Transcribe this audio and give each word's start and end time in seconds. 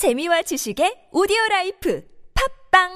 재미와 0.00 0.40
지식의 0.40 1.10
오디오 1.12 1.36
life 1.50 2.02
팟빵 2.72 2.88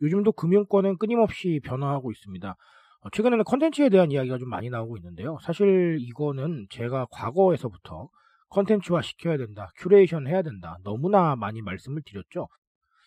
요즘도 0.00 0.30
금융권은 0.30 0.98
끊임없이 0.98 1.60
변화하고 1.64 2.12
있습니다. 2.12 2.56
어, 3.00 3.10
최근에는 3.10 3.42
컨텐츠에 3.42 3.88
대한 3.88 4.12
이야기가 4.12 4.38
좀 4.38 4.48
많이 4.48 4.70
나오고 4.70 4.98
있는데요. 4.98 5.38
사실 5.42 5.98
이거는 5.98 6.68
제가 6.70 7.08
과거에서부터 7.10 8.08
컨텐츠화 8.50 9.02
시켜야 9.02 9.36
된다, 9.36 9.70
큐레이션 9.76 10.26
해야 10.26 10.42
된다, 10.42 10.78
너무나 10.82 11.36
많이 11.36 11.62
말씀을 11.62 12.02
드렸죠. 12.04 12.48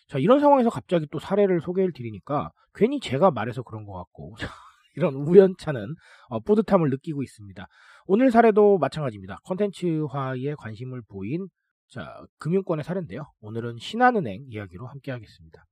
자, 0.07 0.17
이런 0.17 0.39
상황에서 0.39 0.69
갑자기 0.69 1.07
또 1.11 1.19
사례를 1.19 1.61
소개를 1.61 1.93
드리니까 1.93 2.51
괜히 2.73 2.99
제가 2.99 3.31
말해서 3.31 3.63
그런 3.63 3.85
것 3.85 3.93
같고, 3.93 4.35
이런 4.95 5.15
우연찮은 5.15 5.95
어, 6.29 6.39
뿌듯함을 6.41 6.89
느끼고 6.89 7.23
있습니다. 7.23 7.65
오늘 8.07 8.29
사례도 8.29 8.77
마찬가지입니다. 8.77 9.37
컨텐츠화에 9.45 10.55
관심을 10.57 11.01
보인 11.07 11.47
자, 11.87 12.23
금융권의 12.39 12.83
사례인데요. 12.83 13.23
오늘은 13.41 13.77
신한은행 13.77 14.45
이야기로 14.47 14.87
함께 14.87 15.11
하겠습니다. 15.11 15.65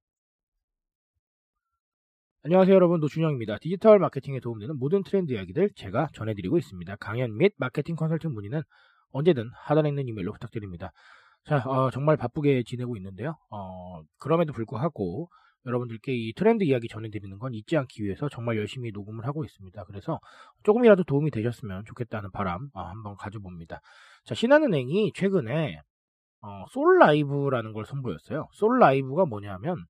안녕하세요 2.43 2.73
여러분 2.73 2.99
노준영입니다. 3.01 3.57
디지털 3.59 3.99
마케팅에 3.99 4.39
도움되는 4.39 4.77
모든 4.77 5.03
트렌드 5.03 5.33
이야기들 5.33 5.71
제가 5.75 6.07
전해드리고 6.13 6.57
있습니다. 6.57 6.95
강연 6.97 7.37
및 7.37 7.53
마케팅 7.57 7.95
컨설팅 7.95 8.33
문의는 8.33 8.61
언제든 9.11 9.49
하단에 9.53 9.89
있는 9.89 10.07
이메일로 10.07 10.33
부탁드립니다. 10.33 10.91
자 11.45 11.57
어, 11.65 11.89
정말 11.91 12.17
바쁘게 12.17 12.63
지내고 12.63 12.97
있는데요. 12.97 13.35
어, 13.49 14.01
그럼에도 14.19 14.53
불구하고 14.53 15.29
여러분들께 15.65 16.13
이 16.13 16.33
트렌드 16.33 16.63
이야기 16.63 16.87
전해드리는 16.87 17.37
건 17.37 17.53
잊지 17.53 17.77
않기 17.77 18.03
위해서 18.03 18.29
정말 18.29 18.57
열심히 18.57 18.91
녹음을 18.91 19.25
하고 19.25 19.43
있습니다. 19.43 19.83
그래서 19.85 20.19
조금이라도 20.63 21.03
도움이 21.03 21.31
되셨으면 21.31 21.83
좋겠다는 21.85 22.31
바람 22.31 22.69
어, 22.73 22.81
한번 22.81 23.15
가져봅니다. 23.15 23.81
자 24.25 24.35
신한은행이 24.35 25.11
최근에 25.13 25.81
어, 26.41 26.65
쏠라이브라는 26.69 27.73
걸 27.73 27.85
선보였어요. 27.85 28.47
쏠라이브가 28.53 29.25
뭐냐면 29.25 29.85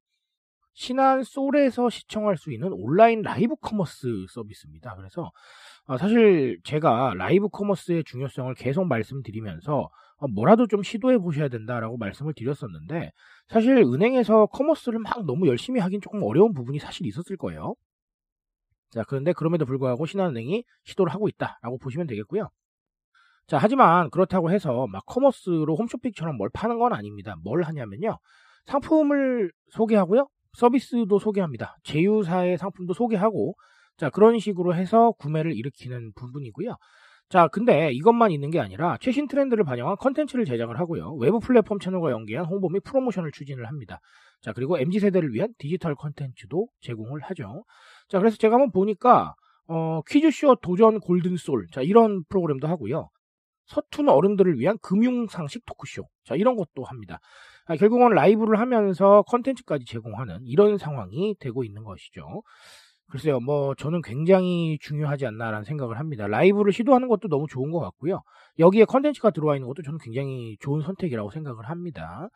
신한 0.79 1.23
쏠에서 1.23 1.89
시청할 1.89 2.37
수 2.37 2.53
있는 2.53 2.71
온라인 2.71 3.21
라이브 3.21 3.57
커머스 3.57 4.27
서비스입니다. 4.29 4.95
그래서 4.95 5.29
어, 5.87 5.97
사실 5.97 6.57
제가 6.63 7.15
라이브 7.17 7.49
커머스의 7.49 8.05
중요성을 8.05 8.53
계속 8.53 8.85
말씀드리면서 8.87 9.89
어, 10.17 10.27
뭐라도 10.29 10.67
좀 10.67 10.81
시도해 10.81 11.17
보셔야 11.17 11.49
된다라고 11.49 11.97
말씀을 11.97 12.33
드렸었는데 12.33 13.11
사실 13.49 13.75
은행에서 13.75 14.45
커머스를 14.45 14.99
막 14.99 15.25
너무 15.25 15.47
열심히 15.47 15.81
하긴 15.81 15.99
조금 15.99 16.23
어려운 16.23 16.53
부분이 16.53 16.79
사실 16.79 17.05
있었을 17.05 17.35
거예요. 17.35 17.75
자, 18.91 19.03
그런데 19.03 19.33
그럼에도 19.33 19.65
불구하고 19.65 20.05
신한은행이 20.05 20.63
시도를 20.85 21.13
하고 21.13 21.27
있다라고 21.27 21.77
보시면 21.79 22.07
되겠고요. 22.07 22.47
자, 23.47 23.57
하지만 23.57 24.09
그렇다고 24.11 24.49
해서 24.49 24.87
막 24.87 25.05
커머스로 25.05 25.75
홈쇼핑처럼 25.75 26.37
뭘 26.37 26.49
파는 26.53 26.79
건 26.79 26.93
아닙니다. 26.93 27.35
뭘 27.43 27.63
하냐면요. 27.63 28.17
상품을 28.63 29.51
소개하고요. 29.71 30.29
서비스도 30.53 31.19
소개합니다. 31.19 31.77
제휴사의 31.83 32.57
상품도 32.57 32.93
소개하고 32.93 33.55
자 33.97 34.09
그런 34.09 34.39
식으로 34.39 34.75
해서 34.75 35.11
구매를 35.19 35.55
일으키는 35.55 36.13
부분이고요. 36.15 36.75
자 37.29 37.47
근데 37.47 37.91
이것만 37.91 38.31
있는 38.31 38.49
게 38.49 38.59
아니라 38.59 38.97
최신 39.01 39.27
트렌드를 39.27 39.63
반영한 39.63 39.97
컨텐츠를 39.97 40.45
제작을 40.45 40.79
하고요. 40.79 41.13
외부 41.15 41.39
플랫폼 41.39 41.79
채널과 41.79 42.11
연계한 42.11 42.45
홍보 42.45 42.69
및 42.69 42.83
프로모션을 42.83 43.31
추진을 43.31 43.67
합니다. 43.67 43.99
자 44.41 44.53
그리고 44.53 44.79
MZ세대를 44.79 45.33
위한 45.33 45.53
디지털 45.57 45.95
컨텐츠도 45.95 46.67
제공을 46.81 47.21
하죠. 47.21 47.65
자 48.07 48.19
그래서 48.19 48.37
제가 48.37 48.55
한번 48.55 48.71
보니까 48.71 49.35
어, 49.67 50.01
퀴즈쇼 50.07 50.55
도전 50.63 50.99
골든쏠 50.99 51.67
자 51.71 51.81
이런 51.81 52.23
프로그램도 52.29 52.67
하고요. 52.67 53.09
서툰 53.67 54.09
어른들을 54.09 54.57
위한 54.57 54.77
금융상식 54.81 55.63
토크쇼 55.65 56.07
자 56.23 56.35
이런 56.35 56.55
것도 56.55 56.83
합니다. 56.83 57.19
아, 57.69 57.75
결국은 57.75 58.09
라이브를 58.09 58.59
하면서 58.59 59.21
컨텐츠까지 59.27 59.85
제공하는 59.85 60.39
이런 60.43 60.79
상황이 60.79 61.35
되고 61.39 61.63
있는 61.63 61.83
것이죠. 61.83 62.41
글쎄요, 63.11 63.39
뭐 63.39 63.75
저는 63.75 64.01
굉장히 64.01 64.79
중요하지 64.81 65.27
않나라는 65.27 65.65
생각을 65.65 65.99
합니다. 65.99 66.25
라이브를 66.25 66.73
시도하는 66.73 67.07
것도 67.07 67.27
너무 67.27 67.45
좋은 67.47 67.69
것 67.69 67.79
같고요. 67.79 68.23
여기에 68.57 68.85
컨텐츠가 68.85 69.29
들어와 69.29 69.55
있는 69.55 69.67
것도 69.67 69.83
저는 69.83 69.99
굉장히 70.01 70.57
좋은 70.59 70.81
선택이라고 70.81 71.29
생각을 71.29 71.69
합니다. 71.69 72.29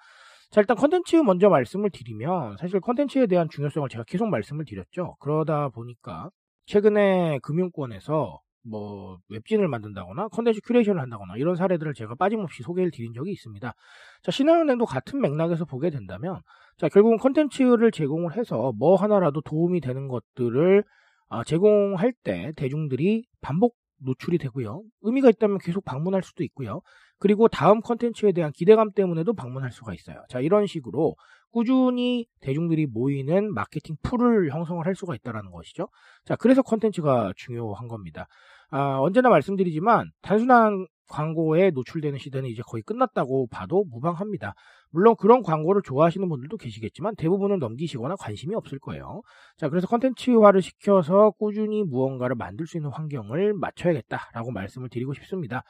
자, 0.52 0.62
일단 0.62 0.78
컨텐츠 0.78 1.16
먼저 1.16 1.50
말씀을 1.50 1.90
드리면 1.90 2.58
사실 2.58 2.80
컨텐츠에 2.80 3.26
대한 3.26 3.50
중요성을 3.50 3.90
제가 3.90 4.04
계속 4.04 4.28
말씀을 4.28 4.66
드렸죠. 4.66 5.16
그러다 5.20 5.70
보니까 5.70 6.30
최근에 6.68 7.40
금융권에서 7.42 8.40
뭐 8.64 9.20
웹진을 9.30 9.68
만든다거나 9.68 10.30
컨텐츠 10.30 10.62
큐레이션을 10.66 11.02
한다거나 11.02 11.36
이런 11.38 11.56
사례들을 11.56 11.94
제가 11.94 12.16
빠짐없이 12.16 12.64
소개를 12.64 12.92
드린 12.92 13.14
적이 13.14 13.32
있습니다. 13.32 13.74
자, 14.22 14.32
신한은행도 14.32 14.86
같은 14.86 15.22
맥락에서 15.22 15.66
보게 15.66 15.90
된다면 15.90 16.42
자, 16.78 16.88
결국은 16.90 17.18
컨텐츠를 17.18 17.92
제공을 17.92 18.36
해서 18.36 18.72
뭐 18.78 18.96
하나라도 18.96 19.42
도움이 19.42 19.82
되는 19.82 20.08
것들을 20.08 20.84
아, 21.30 21.44
제공할 21.44 22.14
때 22.24 22.54
대중들이 22.56 23.26
반복 23.42 23.76
노출이 24.04 24.38
되고요. 24.38 24.84
의미가 25.02 25.30
있다면 25.30 25.60
계속 25.60 25.84
방문할 25.86 26.24
수도 26.24 26.44
있고요. 26.44 26.82
그리고 27.20 27.48
다음 27.48 27.82
컨텐츠에 27.82 28.32
대한 28.32 28.52
기대감 28.52 28.92
때문에도 28.92 29.34
방문할 29.34 29.72
수가 29.72 29.94
있어요. 29.94 30.24
자, 30.30 30.40
이런 30.40 30.68
식으로 30.68 31.16
꾸준히 31.52 32.26
대중들이 32.42 32.88
모이는 32.88 33.54
마케팅 33.54 33.96
풀을 34.02 34.52
형성을 34.52 34.84
할 34.86 34.96
수가 34.96 35.16
있다는 35.16 35.52
것이죠. 35.52 35.88
자, 36.26 36.36
그래서 36.36 36.62
컨텐츠가 36.64 37.34
중요한 37.36 37.88
겁니다. 37.88 38.28
아, 38.72 38.98
언제나 39.00 39.30
말씀드리지만 39.30 40.10
단순한 40.22 40.88
광고에 41.08 41.70
노출되는 41.72 42.18
시대는 42.18 42.50
이제 42.50 42.64
거의 42.66 42.82
끝났다고 42.82 43.48
봐도 43.48 43.86
무방합니다. 43.92 44.56
물론 44.90 45.16
그런 45.16 45.44
광고를 45.44 45.84
좋아하시는 45.84 46.28
분들도 46.28 46.58
계시겠지만 46.58 47.16
대부분은 47.16 47.60
넘기시거나 47.60 48.16
관심이 48.16 48.56
없을 48.56 48.80
거예요. 48.80 49.22
자, 49.58 49.70
그래서 49.70 49.86
컨텐츠화를 49.88 50.62
시켜서 50.64 51.32
꾸준히 51.32 51.84
무언가를 51.84 52.36
만들 52.36 52.66
수 52.66 52.78
있는 52.78 52.90
환경을 52.92 53.54
맞춰야겠다라고 53.54 54.52
말씀을 54.52 54.90
드리고 54.90 55.14
싶습니다. 55.14 55.64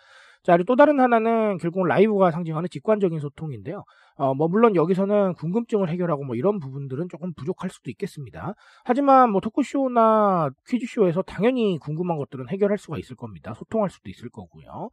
자, 0.44 0.54
그리고 0.54 0.66
또 0.66 0.76
다른 0.76 1.00
하나는 1.00 1.58
결국 1.58 1.86
라이브가 1.86 2.32
상징하는 2.32 2.68
직관적인 2.70 3.20
소통인데요. 3.20 3.84
어, 4.16 4.34
뭐, 4.34 4.50
물론 4.50 4.76
여기서는 4.76 5.34
궁금증을 5.36 5.90
해결하고 5.90 6.26
뭐 6.26 6.36
이런 6.36 6.60
부분들은 6.60 7.08
조금 7.10 7.34
부족할 7.34 7.70
수도 7.70 7.90
있겠습니다. 7.90 8.54
하지만 8.84 9.32
뭐 9.32 9.40
토크쇼나 9.40 10.52
퀴즈쇼에서 10.68 11.22
당연히 11.22 11.80
궁금한 11.80 12.18
것들은 12.18 12.50
해결할 12.50 12.78
수가 12.78 12.98
있을 12.98 13.16
겁니다. 13.16 13.54
소통할 13.54 13.90
수도 13.90 14.10
있을 14.10 14.30
거고요. 14.30 14.90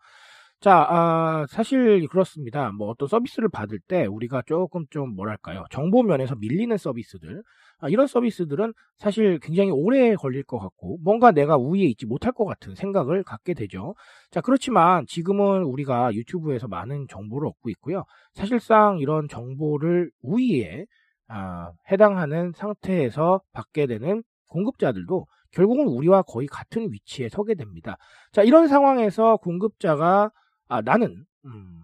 자, 0.60 0.86
아, 0.90 1.46
사실 1.48 2.06
그렇습니다. 2.08 2.70
뭐 2.72 2.88
어떤 2.90 3.08
서비스를 3.08 3.48
받을 3.48 3.78
때 3.80 4.04
우리가 4.04 4.42
조금 4.46 4.84
좀 4.90 5.14
뭐랄까요. 5.16 5.64
정보 5.70 6.02
면에서 6.02 6.34
밀리는 6.34 6.76
서비스들, 6.76 7.42
아, 7.78 7.88
이런 7.88 8.06
서비스들은 8.06 8.74
사실 8.98 9.38
굉장히 9.40 9.70
오래 9.70 10.14
걸릴 10.16 10.42
것 10.42 10.58
같고 10.58 10.98
뭔가 11.02 11.30
내가 11.32 11.56
우위에 11.56 11.84
있지 11.84 12.04
못할 12.04 12.32
것 12.32 12.44
같은 12.44 12.74
생각을 12.74 13.22
갖게 13.22 13.54
되죠. 13.54 13.94
자, 14.30 14.42
그렇지만 14.42 15.06
지금은 15.06 15.62
우리가 15.62 16.12
유튜브에서 16.12 16.68
많은 16.68 17.06
정보를 17.08 17.48
얻고 17.48 17.70
있고요. 17.70 18.04
사실상 18.34 18.98
이런 18.98 19.28
정보를 19.28 20.10
우위에 20.22 20.84
아, 21.28 21.72
해당하는 21.90 22.52
상태에서 22.54 23.40
받게 23.52 23.86
되는 23.86 24.22
공급자들도 24.50 25.26
결국은 25.52 25.86
우리와 25.88 26.20
거의 26.22 26.46
같은 26.48 26.92
위치에 26.92 27.30
서게 27.30 27.54
됩니다. 27.54 27.96
자, 28.32 28.42
이런 28.42 28.68
상황에서 28.68 29.36
공급자가 29.38 30.30
아, 30.70 30.80
나는 30.80 31.26
음, 31.46 31.82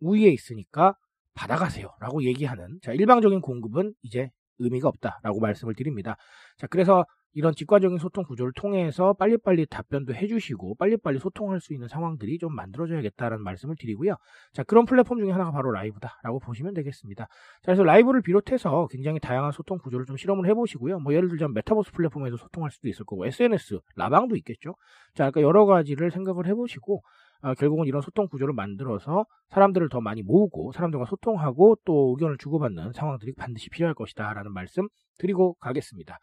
우위에 0.00 0.30
있으니까 0.30 0.96
받아가세요. 1.34 1.88
라고 2.00 2.24
얘기하는 2.24 2.78
자, 2.82 2.92
일방적인 2.92 3.42
공급은 3.42 3.94
이제 4.02 4.30
의미가 4.58 4.88
없다라고 4.88 5.40
말씀을 5.40 5.74
드립니다. 5.74 6.16
자, 6.56 6.66
그래서 6.66 7.04
이런 7.34 7.54
직관적인 7.54 7.98
소통 7.98 8.24
구조를 8.24 8.52
통해서 8.54 9.12
빨리빨리 9.14 9.66
답변도 9.66 10.14
해주시고 10.14 10.76
빨리빨리 10.76 11.18
소통할 11.18 11.60
수 11.60 11.74
있는 11.74 11.88
상황들이 11.88 12.38
좀 12.38 12.54
만들어져야겠다라는 12.54 13.42
말씀을 13.42 13.76
드리고요. 13.78 14.16
자, 14.52 14.62
그런 14.62 14.86
플랫폼 14.86 15.18
중에 15.18 15.30
하나가 15.30 15.50
바로 15.50 15.70
라이브다라고 15.70 16.40
보시면 16.40 16.72
되겠습니다. 16.74 17.24
자, 17.24 17.28
그래서 17.62 17.84
라이브를 17.84 18.22
비롯해서 18.22 18.86
굉장히 18.90 19.18
다양한 19.18 19.52
소통 19.52 19.78
구조를 19.78 20.06
좀 20.06 20.16
실험을 20.16 20.46
해보시고요. 20.48 20.98
뭐 21.00 21.14
예를 21.14 21.28
들자면 21.28 21.54
메타버스 21.54 21.92
플랫폼에서 21.92 22.36
소통할 22.38 22.70
수도 22.70 22.88
있을 22.88 23.04
거고 23.04 23.26
SNS, 23.26 23.80
라방도 23.96 24.36
있겠죠. 24.36 24.76
자, 25.14 25.30
그러니까 25.30 25.42
여러 25.42 25.66
가지를 25.66 26.10
생각을 26.10 26.46
해보시고 26.46 27.02
어, 27.42 27.54
결국은 27.54 27.86
이런 27.86 28.02
소통 28.02 28.28
구조를 28.28 28.54
만들어서 28.54 29.26
사람들을 29.50 29.88
더 29.88 30.00
많이 30.00 30.22
모으고 30.22 30.72
사람들과 30.72 31.06
소통하고 31.06 31.76
또 31.84 32.14
의견을 32.16 32.38
주고받는 32.38 32.92
상황들이 32.92 33.34
반드시 33.34 33.68
필요할 33.70 33.94
것이다 33.94 34.32
라는 34.32 34.52
말씀 34.52 34.88
드리고 35.18 35.54
가겠습니다. 35.54 36.18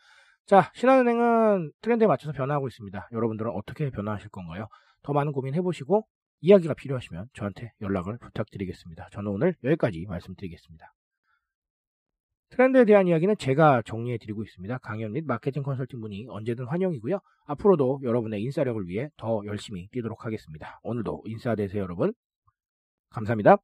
자, 0.45 0.71
신한은행은 0.73 1.71
트렌드에 1.81 2.07
맞춰서 2.07 2.31
변화하고 2.31 2.67
있습니다. 2.67 3.09
여러분들은 3.11 3.51
어떻게 3.53 3.89
변화하실 3.91 4.29
건가요? 4.29 4.67
더 5.03 5.13
많은 5.13 5.31
고민 5.31 5.53
해보시고 5.55 6.07
이야기가 6.41 6.73
필요하시면 6.73 7.27
저한테 7.33 7.71
연락을 7.81 8.17
부탁드리겠습니다. 8.17 9.09
저는 9.11 9.31
오늘 9.31 9.55
여기까지 9.63 10.05
말씀드리겠습니다. 10.07 10.93
트렌드에 12.49 12.85
대한 12.85 13.07
이야기는 13.07 13.35
제가 13.37 13.83
정리해 13.83 14.17
드리고 14.17 14.43
있습니다. 14.43 14.77
강연 14.79 15.13
및 15.13 15.23
마케팅 15.25 15.63
컨설팅 15.63 15.99
문의 15.99 16.25
언제든 16.29 16.65
환영이고요. 16.65 17.19
앞으로도 17.45 18.01
여러분의 18.03 18.41
인싸력을 18.41 18.87
위해 18.87 19.09
더 19.17 19.41
열심히 19.45 19.87
뛰도록 19.91 20.25
하겠습니다. 20.25 20.79
오늘도 20.83 21.23
인싸 21.25 21.55
되세요, 21.55 21.83
여러분. 21.83 22.13
감사합니다. 23.11 23.57